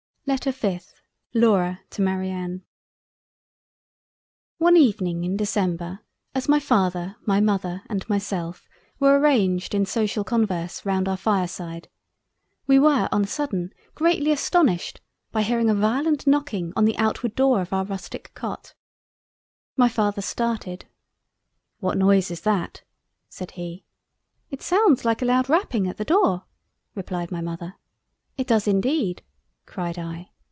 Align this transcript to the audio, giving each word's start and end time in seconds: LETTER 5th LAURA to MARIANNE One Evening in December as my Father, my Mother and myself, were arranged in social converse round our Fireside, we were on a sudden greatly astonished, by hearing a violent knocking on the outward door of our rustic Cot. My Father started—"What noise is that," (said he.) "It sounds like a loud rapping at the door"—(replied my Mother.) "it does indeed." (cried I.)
LETTER 0.27 0.51
5th 0.51 0.93
LAURA 1.33 1.79
to 1.89 2.01
MARIANNE 2.01 2.61
One 4.59 4.77
Evening 4.77 5.25
in 5.25 5.35
December 5.35 6.01
as 6.33 6.47
my 6.47 6.57
Father, 6.59 7.17
my 7.25 7.41
Mother 7.41 7.81
and 7.89 8.07
myself, 8.07 8.69
were 8.97 9.19
arranged 9.19 9.73
in 9.75 9.85
social 9.85 10.23
converse 10.23 10.85
round 10.85 11.09
our 11.09 11.17
Fireside, 11.17 11.89
we 12.65 12.79
were 12.79 13.09
on 13.11 13.23
a 13.23 13.27
sudden 13.27 13.73
greatly 13.93 14.31
astonished, 14.31 15.01
by 15.31 15.41
hearing 15.41 15.69
a 15.69 15.75
violent 15.75 16.25
knocking 16.25 16.71
on 16.77 16.85
the 16.85 16.97
outward 16.97 17.35
door 17.35 17.59
of 17.59 17.73
our 17.73 17.83
rustic 17.83 18.31
Cot. 18.33 18.73
My 19.75 19.89
Father 19.89 20.21
started—"What 20.21 21.97
noise 21.97 22.31
is 22.31 22.41
that," 22.41 22.83
(said 23.27 23.51
he.) 23.51 23.83
"It 24.49 24.61
sounds 24.61 25.03
like 25.03 25.21
a 25.21 25.25
loud 25.25 25.49
rapping 25.49 25.87
at 25.89 25.97
the 25.97 26.05
door"—(replied 26.05 27.31
my 27.31 27.41
Mother.) 27.41 27.75
"it 28.37 28.47
does 28.47 28.65
indeed." 28.65 29.23
(cried 29.67 29.97
I.) 29.97 30.27